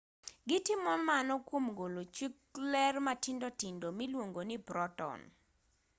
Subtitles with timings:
[0.49, 2.35] gitimo mano kwom golo chuk
[2.71, 5.19] ler matindo tindo miluongo ni proton